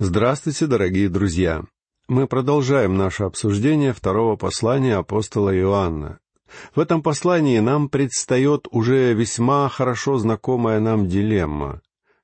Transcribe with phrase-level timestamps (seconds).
[0.00, 1.62] Здравствуйте, дорогие друзья!
[2.08, 6.18] Мы продолжаем наше обсуждение второго послания апостола Иоанна.
[6.74, 11.80] В этом послании нам предстает уже весьма хорошо знакомая нам дилемма,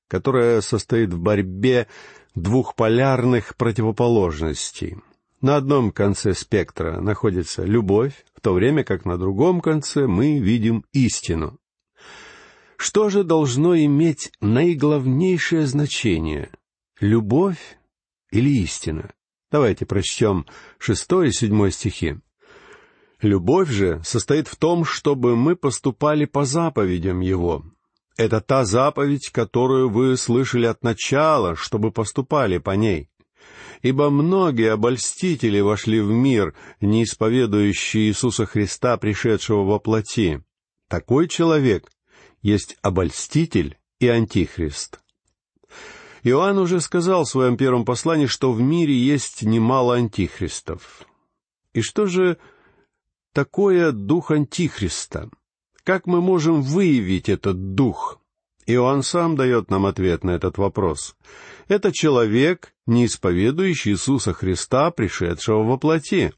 [0.08, 1.86] которая состоит в борьбе
[2.34, 4.96] двух полярных противоположностей.
[5.40, 10.84] На одном конце спектра находится любовь, в то время как на другом конце мы видим
[10.92, 11.60] истину.
[12.76, 16.50] Что же должно иметь наиглавнейшее значение
[17.00, 17.78] любовь
[18.30, 19.10] или истина?
[19.50, 20.46] Давайте прочтем
[20.78, 22.18] шестой и седьмой стихи.
[23.20, 27.64] Любовь же состоит в том, чтобы мы поступали по заповедям Его.
[28.16, 33.08] Это та заповедь, которую вы слышали от начала, чтобы поступали по ней.
[33.82, 40.42] Ибо многие обольстители вошли в мир, не исповедующие Иисуса Христа, пришедшего во плоти.
[40.88, 41.90] Такой человек
[42.42, 45.00] есть обольститель и антихрист.
[46.22, 51.02] Иоанн уже сказал в своем первом послании, что в мире есть немало антихристов.
[51.72, 52.36] И что же
[53.32, 55.30] такое дух антихриста?
[55.84, 58.20] Как мы можем выявить этот дух?
[58.66, 61.16] Иоанн сам дает нам ответ на этот вопрос.
[61.68, 66.32] Это человек, не исповедующий Иисуса Христа, пришедшего во плоти.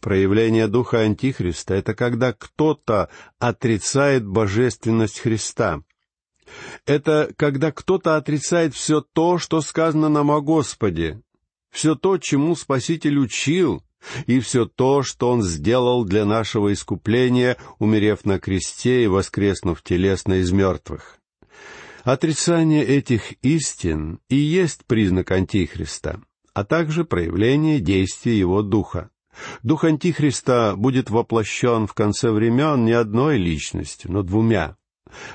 [0.00, 5.82] Проявление духа Антихриста— это когда кто-то отрицает божественность Христа.
[6.86, 11.20] Это когда кто-то отрицает все то, что сказано нам о Господе,
[11.70, 13.82] все то, чему Спаситель учил,
[14.26, 20.34] и все то, что Он сделал для нашего искупления, умерев на кресте и воскреснув телесно
[20.34, 21.18] из мертвых.
[22.04, 26.22] Отрицание этих истин и есть признак Антихриста,
[26.54, 29.10] а также проявление действия Его Духа.
[29.62, 34.76] Дух Антихриста будет воплощен в конце времен не одной личностью, но двумя.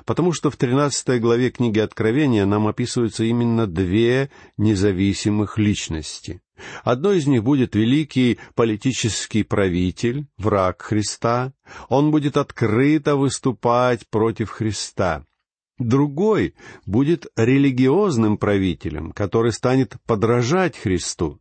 [0.05, 6.41] Потому что в тринадцатой главе книги Откровения нам описываются именно две независимых личности.
[6.83, 11.53] Одной из них будет великий политический правитель, враг Христа.
[11.89, 15.25] Он будет открыто выступать против Христа.
[15.79, 16.53] Другой
[16.85, 21.39] будет религиозным правителем, который станет подражать Христу.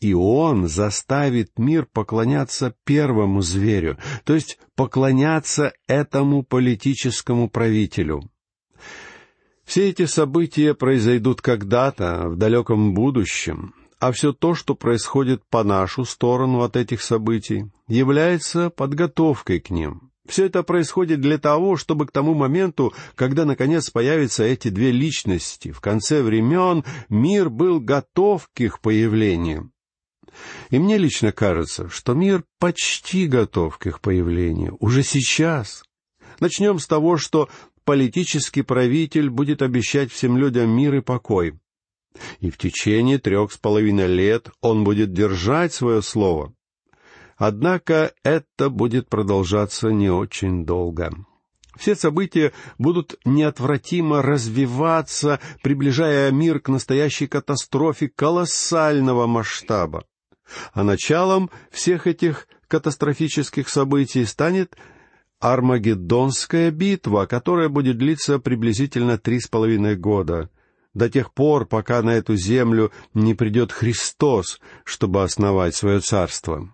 [0.00, 8.30] И он заставит мир поклоняться первому зверю, то есть поклоняться этому политическому правителю.
[9.64, 16.04] Все эти события произойдут когда-то, в далеком будущем, а все то, что происходит по нашу
[16.04, 20.11] сторону от этих событий, является подготовкой к ним.
[20.28, 25.72] Все это происходит для того, чтобы к тому моменту, когда наконец появятся эти две личности,
[25.72, 29.72] в конце времен мир был готов к их появлению.
[30.70, 35.84] И мне лично кажется, что мир почти готов к их появлению, уже сейчас.
[36.40, 37.50] Начнем с того, что
[37.84, 41.58] политический правитель будет обещать всем людям мир и покой.
[42.40, 46.54] И в течение трех с половиной лет он будет держать свое слово.
[47.44, 51.12] Однако это будет продолжаться не очень долго.
[51.76, 60.04] Все события будут неотвратимо развиваться, приближая мир к настоящей катастрофе колоссального масштаба.
[60.72, 64.76] А началом всех этих катастрофических событий станет
[65.40, 70.48] Армагеддонская битва, которая будет длиться приблизительно три с половиной года,
[70.94, 76.72] до тех пор, пока на эту землю не придет Христос, чтобы основать свое царство.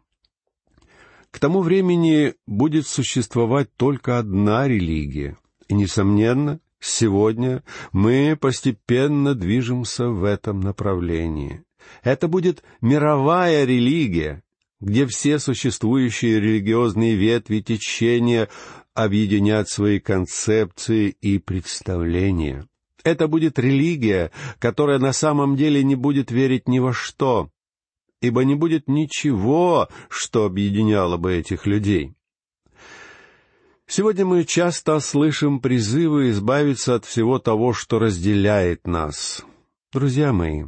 [1.30, 5.36] К тому времени будет существовать только одна религия.
[5.68, 7.62] И, несомненно, сегодня
[7.92, 11.62] мы постепенно движемся в этом направлении.
[12.02, 14.42] Это будет мировая религия,
[14.80, 18.48] где все существующие религиозные ветви течения
[18.94, 22.66] объединят свои концепции и представления.
[23.04, 27.50] Это будет религия, которая на самом деле не будет верить ни во что,
[28.20, 32.14] ибо не будет ничего, что объединяло бы этих людей.
[33.86, 39.44] Сегодня мы часто слышим призывы избавиться от всего того, что разделяет нас.
[39.92, 40.64] Друзья мои,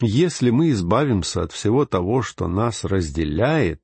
[0.00, 3.80] если мы избавимся от всего того, что нас разделяет,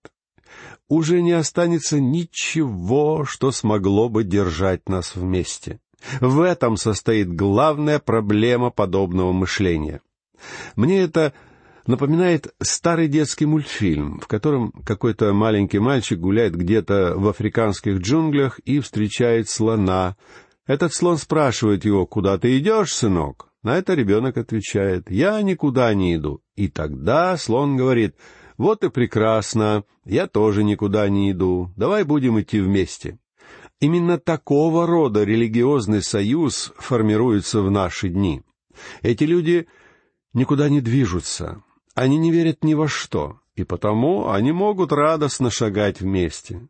[0.88, 5.80] уже не останется ничего, что смогло бы держать нас вместе.
[6.20, 10.00] В этом состоит главная проблема подобного мышления.
[10.76, 11.32] Мне это
[11.88, 18.78] напоминает старый детский мультфильм, в котором какой-то маленький мальчик гуляет где-то в африканских джунглях и
[18.80, 20.16] встречает слона.
[20.66, 26.14] Этот слон спрашивает его, «Куда ты идешь, сынок?» На это ребенок отвечает, «Я никуда не
[26.14, 26.42] иду».
[26.56, 28.14] И тогда слон говорит,
[28.58, 33.18] «Вот и прекрасно, я тоже никуда не иду, давай будем идти вместе».
[33.80, 38.42] Именно такого рода религиозный союз формируется в наши дни.
[39.00, 39.68] Эти люди
[40.34, 41.62] никуда не движутся,
[41.98, 46.68] они не верят ни во что, и потому они могут радостно шагать вместе.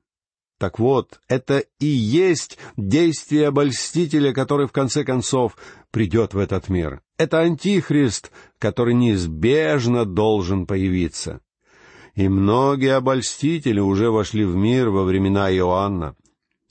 [0.58, 5.56] Так вот, это и есть действие обольстителя, который в конце концов
[5.90, 7.02] придет в этот мир.
[7.18, 11.42] Это антихрист, который неизбежно должен появиться.
[12.14, 16.16] И многие обольстители уже вошли в мир во времена Иоанна.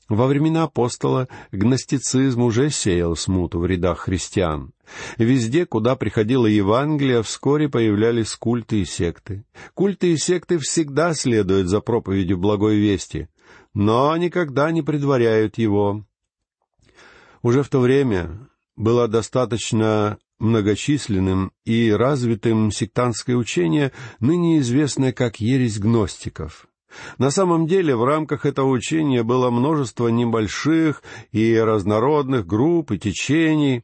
[0.10, 4.72] Во времена апостола гностицизм уже сеял смуту в рядах христиан.
[5.18, 9.44] Везде, куда приходило Евангелие, вскоре появлялись культы и секты.
[9.74, 13.28] Культы и секты всегда следуют за проповедью благой вести,
[13.74, 16.06] но никогда не предваряют его.
[17.42, 25.80] Уже в то время было достаточно многочисленным и развитым сектантское учение, ныне известное как ересь
[25.80, 26.67] гностиков.
[27.18, 33.84] На самом деле в рамках этого учения было множество небольших и разнородных групп и течений.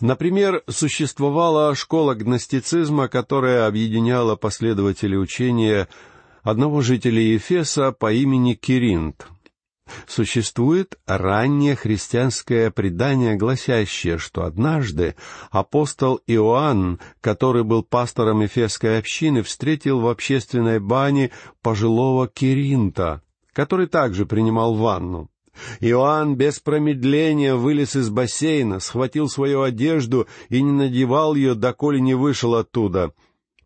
[0.00, 5.88] Например, существовала школа гностицизма, которая объединяла последователей учения
[6.42, 9.26] одного жителя Ефеса по имени Киринт.
[10.06, 15.14] Существует раннее христианское предание, гласящее, что однажды
[15.50, 21.30] апостол Иоанн, который был пастором Ефесской общины, встретил в общественной бане
[21.62, 23.22] пожилого Киринта,
[23.52, 25.28] который также принимал ванну.
[25.80, 32.14] Иоанн без промедления вылез из бассейна, схватил свою одежду и не надевал ее, доколе не
[32.14, 33.12] вышел оттуда,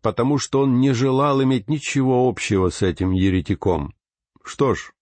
[0.01, 3.93] потому что он не желал иметь ничего общего с этим еретиком.
[4.43, 4.93] Что ж,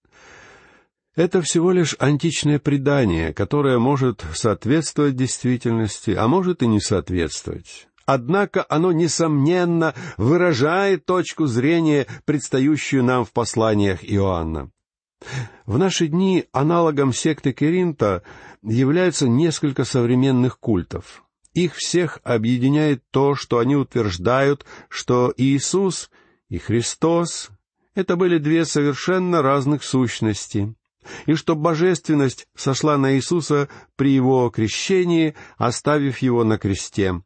[1.17, 7.87] это всего лишь античное предание, которое может соответствовать действительности, а может и не соответствовать.
[8.05, 14.69] Однако оно, несомненно, выражает точку зрения, предстающую нам в посланиях Иоанна.
[15.65, 18.21] В наши дни аналогом секты Керинта
[18.61, 21.23] являются несколько современных культов.
[21.55, 26.11] Их всех объединяет то, что они утверждают, что Иисус
[26.49, 27.49] и Христос—
[27.95, 30.75] это были две совершенно разных сущности,
[31.25, 37.21] и что божественность сошла на Иисуса при его крещении, оставив его на кресте.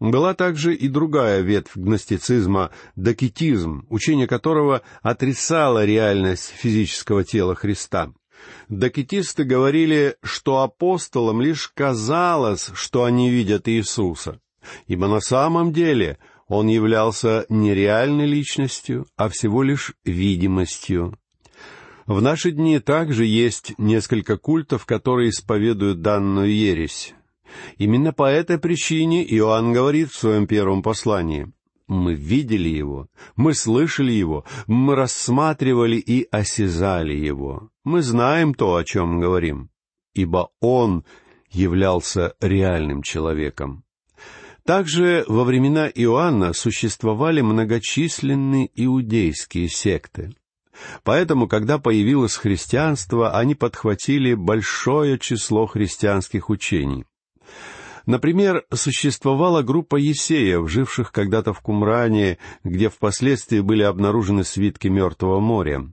[0.00, 8.12] Была также и другая ветвь гностицизма— докетизм, учение которого отрицало реальность физического тела Христа.
[8.68, 14.40] Докетисты говорили, что апостолам лишь казалось, что они видят Иисуса,
[14.88, 16.18] ибо на самом деле
[16.48, 21.16] он являлся не реальной личностью, а всего лишь видимостью.
[22.06, 27.14] В наши дни также есть несколько культов, которые исповедуют данную ересь.
[27.76, 31.52] Именно по этой причине Иоанн говорит в своем первом послании.
[31.86, 37.68] Мы видели его, мы слышали его, мы рассматривали и осязали его.
[37.84, 39.68] Мы знаем то, о чем говорим,
[40.14, 41.04] ибо он
[41.50, 43.84] являлся реальным человеком.
[44.64, 50.32] Также во времена Иоанна существовали многочисленные иудейские секты.
[51.04, 57.04] Поэтому, когда появилось христианство, они подхватили большое число христианских учений.
[58.06, 65.92] Например, существовала группа есеев, живших когда-то в Кумране, где впоследствии были обнаружены свитки Мертвого моря.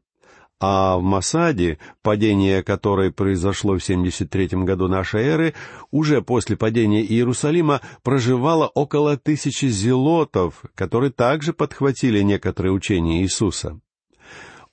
[0.62, 5.54] А в Масаде, падение которой произошло в 73 году нашей эры,
[5.90, 13.80] уже после падения Иерусалима проживало около тысячи зелотов, которые также подхватили некоторые учения Иисуса.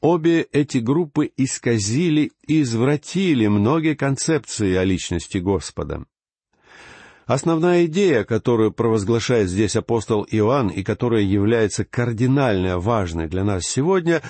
[0.09, 6.05] Обе эти группы исказили и извратили многие концепции о личности Господа.
[7.27, 14.23] Основная идея, которую провозглашает здесь апостол Иоанн и которая является кардинально важной для нас сегодня,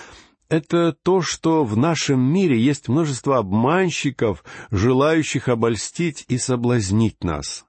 [0.48, 7.65] это то, что в нашем мире есть множество обманщиков, желающих обольстить и соблазнить нас.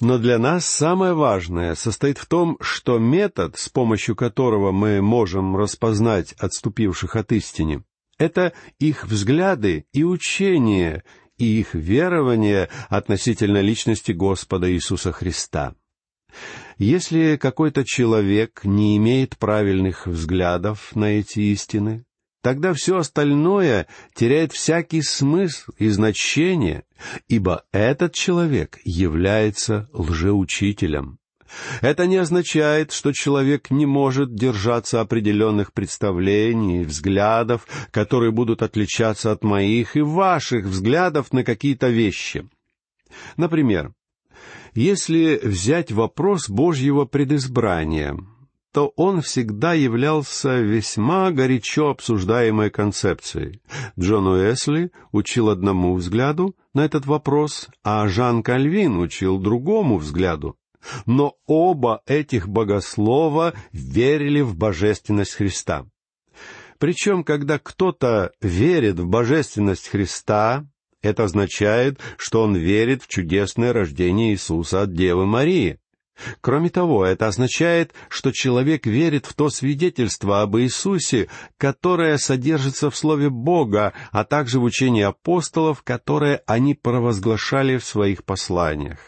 [0.00, 5.56] Но для нас самое важное состоит в том, что метод, с помощью которого мы можем
[5.56, 7.84] распознать отступивших от истины,
[8.18, 11.04] это их взгляды и учения,
[11.38, 15.74] и их верование относительно личности Господа Иисуса Христа.
[16.78, 22.04] Если какой-то человек не имеет правильных взглядов на эти истины,
[22.44, 26.84] тогда все остальное теряет всякий смысл и значение,
[27.26, 31.18] ибо этот человек является лжеучителем.
[31.80, 39.32] Это не означает, что человек не может держаться определенных представлений и взглядов, которые будут отличаться
[39.32, 42.46] от моих и ваших взглядов на какие-то вещи.
[43.38, 43.94] Например,
[44.74, 48.18] если взять вопрос Божьего предизбрания,
[48.74, 53.62] то он всегда являлся весьма горячо обсуждаемой концепцией.
[53.96, 60.56] Джон Уэсли учил одному взгляду на этот вопрос, а Жан Кальвин учил другому взгляду.
[61.06, 65.86] но оба этих богослова верили в божественность Христа.
[66.78, 70.66] Причем, когда кто-то верит в божественность Христа,
[71.00, 75.78] это означает, что он верит в чудесное рождение Иисуса от Девы Марии.
[76.40, 81.28] Кроме того, это означает, что человек верит в то свидетельство об Иисусе,
[81.58, 88.24] которое содержится в Слове Бога, а также в учении апостолов, которое они провозглашали в своих
[88.24, 88.98] посланиях.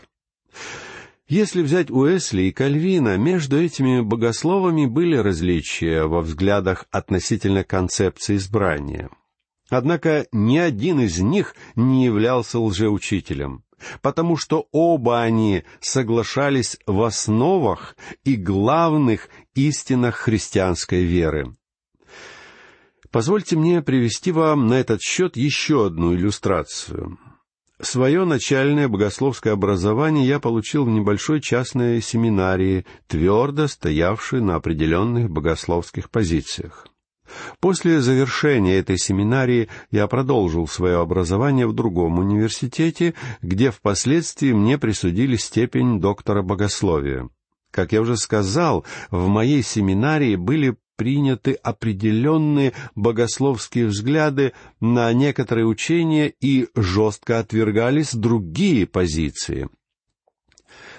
[1.28, 9.10] Если взять Уэсли и Кальвина, между этими богословами были различия во взглядах относительно концепции избрания.
[9.68, 13.64] Однако ни один из них не являлся лжеучителем,
[14.02, 21.54] потому что оба они соглашались в основах и главных истинах христианской веры.
[23.10, 27.18] Позвольте мне привести вам на этот счет еще одну иллюстрацию.
[27.80, 36.10] Свое начальное богословское образование я получил в небольшой частной семинарии, твердо стоявшей на определенных богословских
[36.10, 36.86] позициях.
[37.60, 45.36] После завершения этой семинарии я продолжил свое образование в другом университете, где впоследствии мне присудили
[45.36, 47.28] степень доктора богословия.
[47.70, 56.32] Как я уже сказал, в моей семинарии были приняты определенные богословские взгляды на некоторые учения
[56.40, 59.68] и жестко отвергались другие позиции.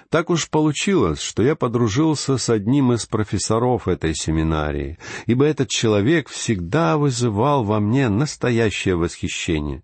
[0.10, 6.30] Так уж получилось, что я подружился с одним из профессоров этой семинарии, ибо этот человек
[6.30, 9.84] всегда вызывал во мне настоящее восхищение.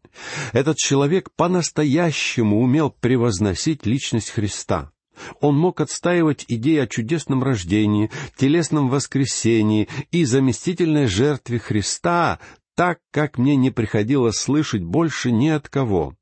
[0.54, 4.92] Этот человек по-настоящему умел превозносить личность Христа.
[5.42, 12.40] Он мог отстаивать идеи о чудесном рождении, телесном воскресении и заместительной жертве Христа
[12.76, 16.16] так, как мне не приходилось слышать больше ни от кого.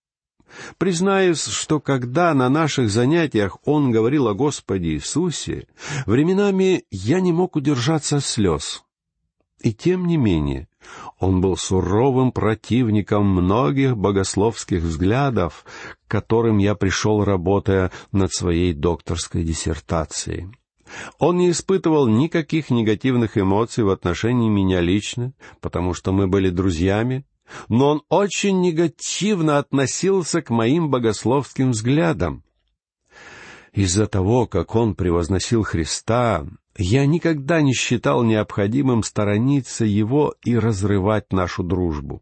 [0.78, 5.68] Признаюсь, что когда на наших занятиях он говорил о Господе Иисусе,
[6.06, 8.84] временами я не мог удержаться от слез.
[9.62, 10.68] И тем не менее,
[11.20, 15.66] он был суровым противником многих богословских взглядов,
[16.08, 20.50] к которым я пришел, работая над своей докторской диссертацией.
[21.20, 27.24] Он не испытывал никаких негативных эмоций в отношении меня лично, потому что мы были друзьями,
[27.70, 32.44] но он очень негативно относился к моим богословским взглядам.
[33.74, 36.46] Из-за того, как он превозносил Христа,
[36.78, 42.22] я никогда не считал необходимым сторониться его и разрывать нашу дружбу.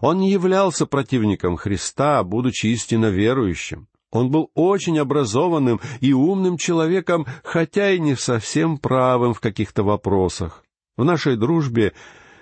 [0.00, 3.88] Он не являлся противником Христа, будучи истинно верующим.
[4.10, 10.64] Он был очень образованным и умным человеком, хотя и не совсем правым в каких-то вопросах.
[10.96, 11.92] В нашей дружбе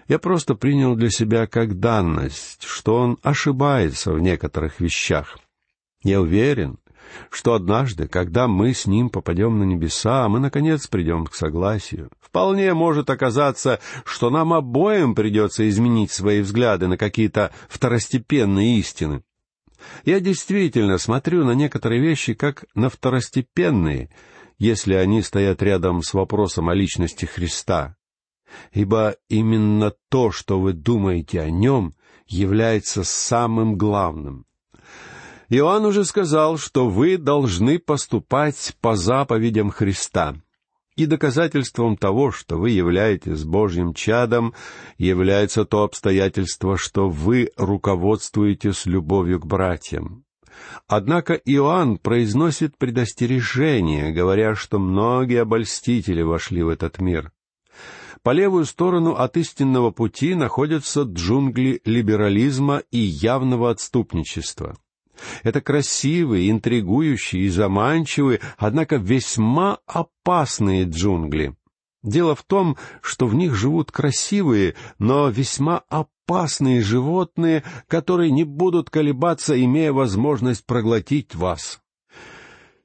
[0.08, 5.38] я просто принял для себя как данность, что он ошибается в некоторых вещах.
[6.02, 6.78] Я уверен,
[7.30, 12.11] что однажды, когда мы с ним попадем на небеса, мы, наконец, придем к согласию.
[12.20, 19.23] Вполне может оказаться, что нам обоим придется изменить свои взгляды на какие-то второстепенные истины.
[20.04, 24.11] Я действительно смотрю на некоторые вещи как на второстепенные,
[24.58, 27.96] если они стоят рядом с вопросом о личности Христа.
[28.73, 31.94] Ибо именно то, что вы думаете о нем,
[32.26, 34.46] является самым главным.
[35.49, 40.37] Иоанн уже сказал, что вы должны поступать по заповедям Христа.
[40.96, 44.54] И доказательством того, что вы являетесь Божьим чадом,
[44.96, 50.25] является то обстоятельство, что вы руководствуетесь любовью к братьям.
[50.87, 57.32] Однако Иоанн произносит предостережение, говоря, что многие обольстители вошли в этот мир.
[58.24, 64.78] По левую сторону от истинного пути находятся джунгли либерализма и явного отступничества.
[65.42, 71.54] Это красивые, интригующие и заманчивые, однако весьма опасные джунгли.
[72.02, 78.88] Дело в том, что в них живут красивые, но весьма опасные животные, которые не будут
[78.88, 81.83] колебаться, имея возможность проглотить вас.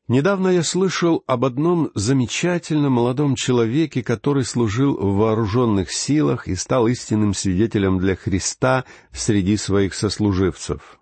[0.09, 6.87] Недавно я слышал об одном замечательном молодом человеке, который служил в вооруженных силах и стал
[6.87, 10.99] истинным свидетелем для Христа среди своих сослуживцев.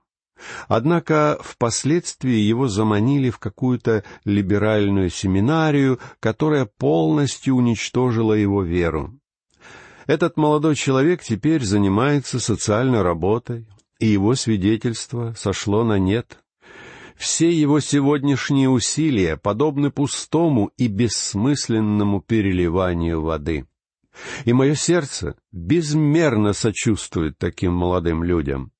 [0.67, 9.17] Однако впоследствии его заманили в какую-то либеральную семинарию, которая полностью уничтожила его веру.
[10.05, 13.67] Этот молодой человек теперь занимается социальной работой,
[13.99, 16.39] и его свидетельство сошло на нет.
[17.17, 23.65] Все его сегодняшние усилия подобны пустому и бессмысленному переливанию воды.
[24.45, 28.71] И мое сердце безмерно сочувствует таким молодым людям.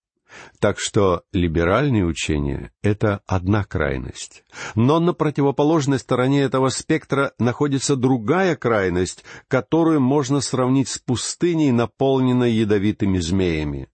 [0.60, 4.44] Так что либеральные учения— это одна крайность.
[4.75, 12.51] Но на противоположной стороне этого спектра находится другая крайность, которую можно сравнить с пустыней, наполненной
[12.51, 13.88] ядовитыми змеями.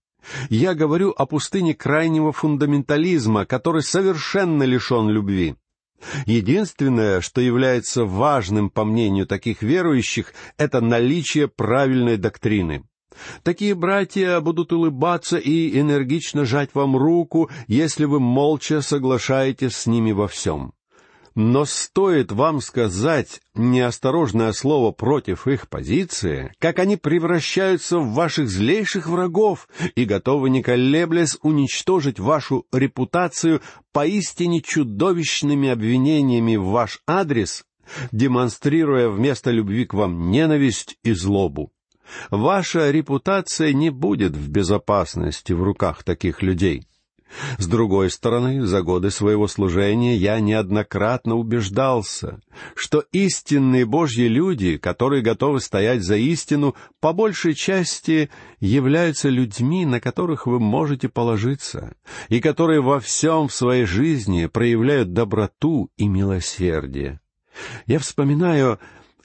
[0.50, 5.56] Я говорю о пустыне крайнего фундаментализма, который совершенно лишен любви.
[6.26, 12.84] Единственное, что является важным по мнению таких верующих, это наличие правильной доктрины.
[13.44, 20.12] Такие братья будут улыбаться и энергично жать вам руку, если вы молча соглашаетесь с ними
[20.12, 20.74] во всем.
[21.36, 29.08] Но стоит вам сказать неосторожное слово против их позиции, как они превращаются в ваших злейших
[29.08, 33.62] врагов и готовы, не колеблясь, уничтожить вашу репутацию
[33.92, 37.64] поистине чудовищными обвинениями в ваш адрес,
[38.12, 41.72] демонстрируя вместо любви к вам ненависть и злобу.
[42.30, 46.86] Ваша репутация не будет в безопасности в руках таких людей.
[47.58, 52.42] С другой стороны, за годы своего служения я неоднократно убеждался,
[52.76, 60.00] что истинные Божьи люди, которые готовы стоять за истину, по большей части являются людьми, на
[60.00, 61.96] которых вы можете положиться,
[62.30, 67.20] и которые во всем в своей жизни проявляют доброту и милосердие.
[67.86, 68.80] Я вспоминаю,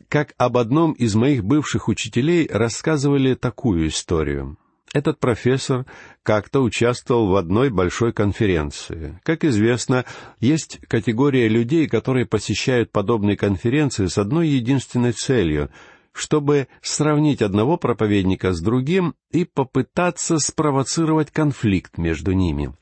[0.08, 4.56] как об одном из моих бывших учителей рассказывали такую историю.
[4.94, 5.84] Этот профессор
[6.22, 9.20] как-то участвовал в одной большой конференции.
[9.22, 10.04] Как известно,
[10.40, 15.70] есть категория людей, которые посещают подобные конференции с одной единственной целью—
[16.18, 22.74] чтобы сравнить одного проповедника с другим и попытаться спровоцировать конфликт между ними.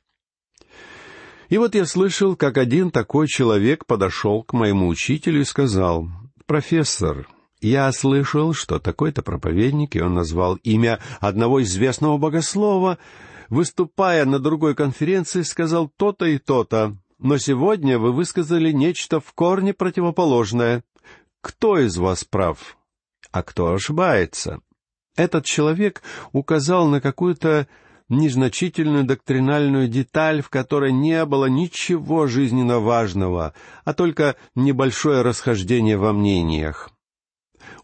[1.49, 6.09] И вот я слышал, как один такой человек подошел к моему учителю и сказал,
[6.47, 7.29] «Профессор,
[7.61, 12.99] я слышал, что такой-то проповедник, и он назвал имя одного известного богослова,
[13.49, 19.73] выступая на другой конференции, сказал то-то и то-то, но сегодня вы высказали нечто в корне
[19.73, 20.85] противоположное.
[21.41, 22.77] Кто из вас прав,
[23.31, 24.61] а кто ошибается?
[25.17, 27.69] Этот человек указал на какую-то
[28.09, 36.13] незначительную доктринальную деталь, в которой не было ничего жизненно важного, а только небольшое расхождение во
[36.13, 36.91] мнениях.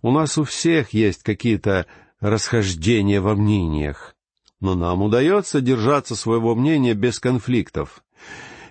[0.03, 1.87] У нас у всех есть какие-то
[2.21, 4.17] расхождения во мнениях,
[4.61, 8.03] но нам удается держаться своего мнения без конфликтов.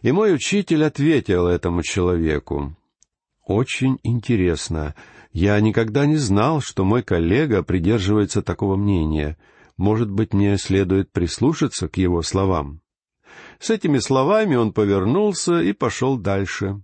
[0.02, 2.76] И мой учитель ответил этому человеку.
[3.46, 4.94] «Очень интересно.
[5.32, 9.38] Я никогда не знал, что мой коллега придерживается такого мнения.
[9.78, 12.82] Может быть, мне следует прислушаться к его словам?»
[13.60, 16.82] С этими словами он повернулся и пошел дальше.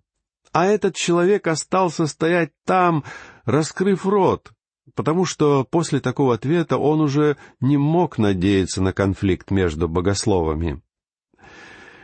[0.53, 3.03] А этот человек остался стоять там,
[3.47, 4.51] раскрыв рот,
[4.93, 10.81] потому что после такого ответа он уже не мог надеяться на конфликт между богословами.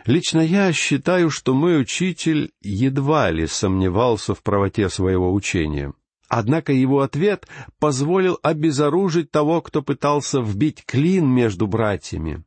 [0.05, 5.93] Лично я считаю, что мой учитель едва ли сомневался в правоте своего учения.
[6.27, 7.47] Однако его ответ
[7.79, 12.43] позволил обезоружить того, кто пытался вбить клин между братьями.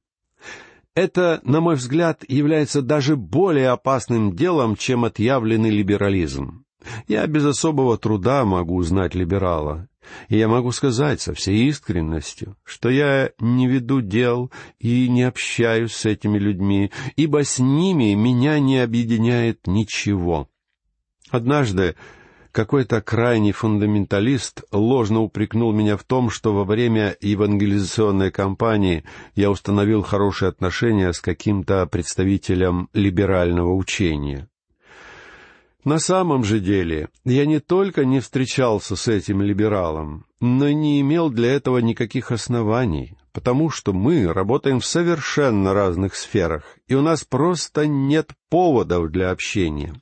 [0.95, 6.66] Это, на мой взгляд, является даже более опасным делом, чем отъявленный либерализм.
[7.09, 9.89] Я без особого труда могу узнать либерала,
[10.29, 15.95] и я могу сказать со всей искренностью, что я не веду дел и не общаюсь
[15.95, 20.49] с этими людьми, ибо с ними меня не объединяет ничего.
[21.31, 21.97] Однажды
[22.57, 30.03] какой-то крайний фундаменталист ложно упрекнул меня в том, что во время евангелизационной кампании я установил
[30.03, 34.49] хорошие отношения с каким-то представителем либерального учения.
[35.87, 41.31] На самом же деле, я не только не встречался с этим либералом, но не имел
[41.31, 47.23] для этого никаких оснований, потому что мы работаем в совершенно разных сферах, и у нас
[47.23, 49.95] просто нет поводов для общения.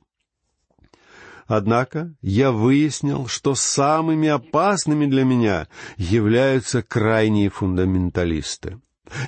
[1.45, 5.67] Однако я выяснил, что самыми опасными для меня
[5.97, 8.79] являются крайние фундаменталисты.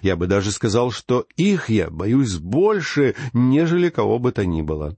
[0.01, 4.97] Я бы даже сказал, что их я боюсь больше, нежели кого бы то ни было.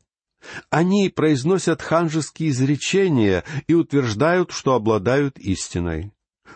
[0.69, 6.11] Они произносят ханжеские изречения и утверждают, что обладают истиной.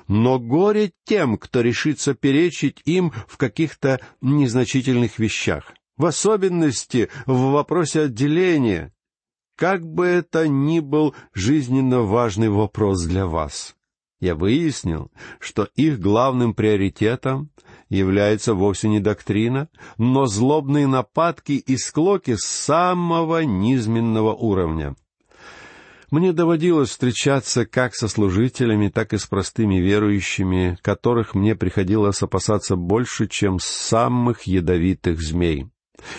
[0.08, 8.02] Но горе тем, кто решится перечить им в каких-то незначительных вещах, в особенности в вопросе
[8.02, 8.94] отделения,
[9.56, 13.76] как бы это ни был жизненно важный вопрос для вас.
[14.20, 17.52] Я выяснил, что их главным приоритетом
[17.94, 24.96] является вовсе не доктрина, но злобные нападки и склоки самого низменного уровня.
[26.10, 32.76] Мне доводилось встречаться как со служителями, так и с простыми верующими, которых мне приходилось опасаться
[32.76, 35.70] больше, чем самых ядовитых змей.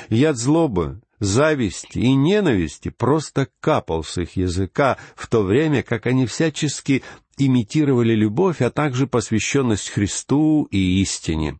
[0.08, 6.26] Яд злобы, зависти и ненависти просто капал с их языка, в то время как они
[6.26, 7.04] всячески
[7.38, 11.58] имитировали любовь, а также посвященность Христу и истине.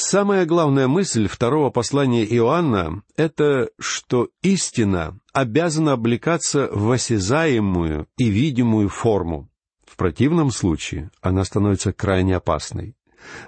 [0.00, 8.90] Самая главная мысль второго послания Иоанна— это, что истина обязана облекаться в осязаемую и видимую
[8.90, 9.50] форму.
[9.84, 12.94] В противном случае она становится крайне опасной.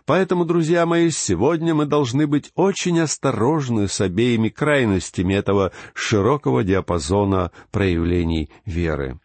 [0.07, 7.53] Поэтому, друзья мои, сегодня мы должны быть очень осторожны с обеими крайностями этого широкого диапазона
[7.71, 9.21] проявлений веры.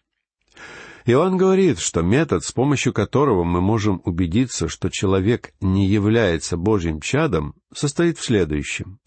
[1.07, 6.99] Иоанн говорит, что метод, с помощью которого мы можем убедиться, что человек не является Божьим
[6.99, 8.99] чадом, состоит в следующем.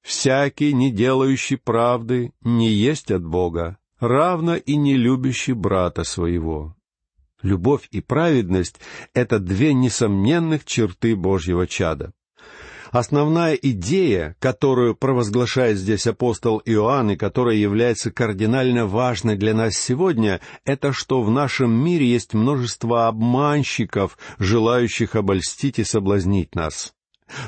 [0.00, 6.76] «Всякий, не делающий правды, не есть от Бога, равно и не любящий брата своего».
[7.42, 8.80] Любовь и праведность—
[9.14, 12.12] это две несомненных черты Божьего чада.
[12.90, 20.40] Основная идея, которую провозглашает здесь апостол Иоанн и которая является кардинально важной для нас сегодня,
[20.64, 26.94] это что в нашем мире есть множество обманщиков, желающих обольстить и соблазнить нас.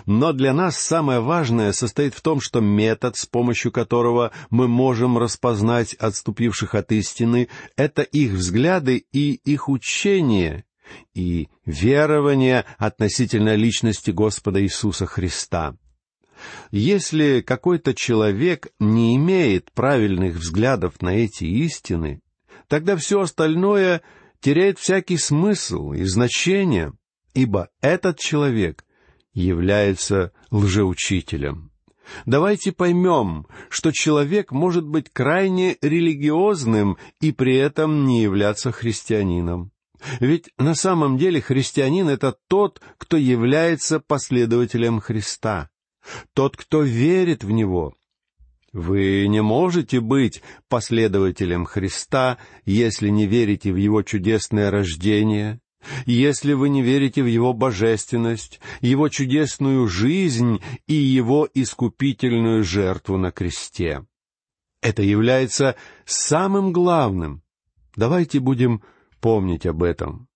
[0.06, 5.16] Но для нас самое важное состоит в том, что метод, с помощью которого мы можем
[5.16, 10.64] распознать отступивших от истины, это их взгляды и их учение,
[11.14, 15.76] и верование относительно личности Господа Иисуса Христа.
[16.70, 22.20] Если какой-то человек не имеет правильных взглядов на эти истины,
[22.68, 24.02] тогда все остальное
[24.40, 26.92] теряет всякий смысл и значение,
[27.34, 28.84] ибо этот человек
[29.32, 31.70] является лжеучителем.
[32.26, 39.70] Давайте поймем, что человек может быть крайне религиозным и при этом не являться христианином.
[40.20, 45.70] Ведь на самом деле христианин— это тот, кто является последователем Христа,
[46.34, 47.94] тот, кто верит в Него.
[48.72, 55.60] Вы не можете быть последователем Христа, если не верите в Его чудесное рождение,
[56.06, 63.32] если вы не верите в Его божественность, Его чудесную жизнь и Его искупительную жертву на
[63.32, 64.04] кресте.
[64.82, 67.42] Это является самым главным.
[67.96, 68.82] Давайте будем
[69.20, 70.28] помнить об этом.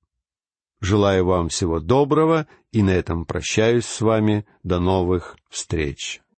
[0.81, 4.47] Желаю вам всего доброго и на этом прощаюсь с вами.
[4.63, 6.21] До новых встреч.